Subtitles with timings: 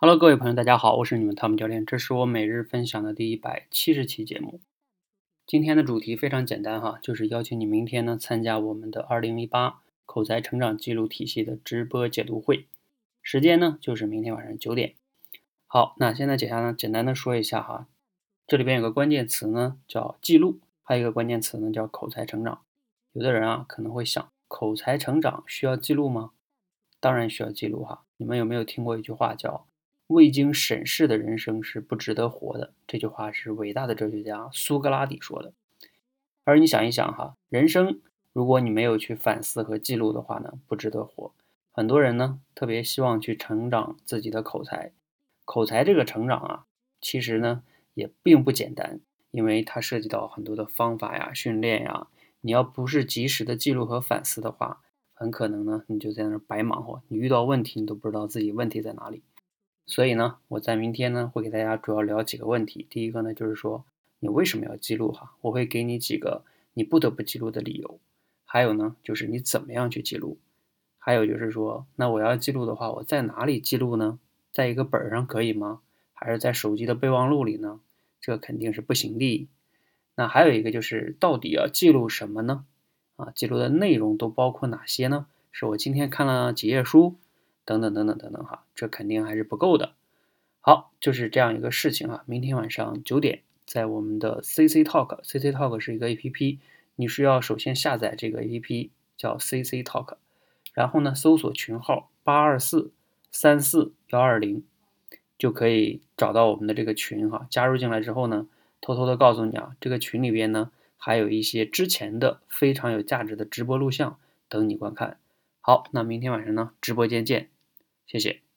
[0.00, 4.60] Hello，各位朋友，大家好，我是你们汤姆教练，这是我每日分享的第一百七十期节目。
[5.44, 12.68] 今天的主题非常简单哈，就是邀请你明天呢参加我们的二零一八口才成长记录体系的直播解读会，
[13.22, 14.94] 时间呢就是明天晚上九点。
[15.66, 17.88] 好，那现在解下呢简单的说一下哈，
[18.46, 22.60] 这里边有个关键词呢叫记录，还有一个关键词呢叫口才成长。
[23.14, 26.30] 有的人啊可能会想，口才成长需要记录吗？
[27.00, 28.04] 当然需要记录哈。
[28.16, 29.66] 你们有没有听过一句话叫？
[30.08, 32.72] 未经审视的人生是不值得活的。
[32.86, 35.52] 这句话是伟大的哲学家苏格拉底说的。
[36.44, 38.00] 而你想一想哈，人生
[38.32, 41.32] 如果你没有去反思和记录的话呢，不值得活。
[41.70, 44.92] 很多人呢特别希望去成长自己的口才，
[45.44, 46.64] 口才这个成长啊，
[47.02, 49.00] 其实呢也并不简单，
[49.30, 52.06] 因为它涉及到很多的方法呀、训练呀。
[52.40, 54.80] 你要不是及时的记录和反思的话，
[55.12, 59.22] 很可能呢你就在那儿白忙活，你遇到问题你都不知道自己问题在哪里。
[59.88, 62.86] 所以呢，我在明天呢会给大家主要聊几个问题。
[62.90, 63.84] 第一个呢就是说，
[64.20, 65.32] 你为什么要记录哈？
[65.40, 66.44] 我会给你几个
[66.74, 67.98] 你不得不记录的理由。
[68.44, 70.36] 还有呢，就是你怎么样去记录？
[70.98, 74.18] 还有就是说，那我要记录的话，我在哪里记录呢？
[74.52, 75.80] 在一个本儿上可以吗？
[76.12, 77.80] 还是在手机的备忘录里呢？
[78.20, 79.48] 这肯定是不行的。
[80.16, 82.66] 那还有一个就是，到底要记录什么呢？
[83.16, 85.26] 啊，记录的内容都包括哪些呢？
[85.50, 87.16] 是我今天看了几页书？
[87.68, 89.92] 等等等等等等哈，这肯定还是不够的。
[90.62, 92.24] 好，就是这样一个事情哈。
[92.24, 96.58] 明天晚上九点，在我们的 CC Talk，CC Talk 是一个 APP，
[96.96, 98.88] 你需要首先下载这个 APP，
[99.18, 100.16] 叫 CC Talk，
[100.72, 102.90] 然后呢，搜索群号八二四
[103.30, 104.64] 三四幺二零，
[105.36, 107.46] 就可以找到我们的这个群哈。
[107.50, 108.48] 加入进来之后呢，
[108.80, 114.16] 偷偷的告诉你啊，这个群里边呢，还有一些之前的非常有价值的直播录像
[114.48, 115.18] 等你观看。
[115.60, 117.50] 好，那明天晚上呢，直播间见。
[118.08, 118.47] 谢谢。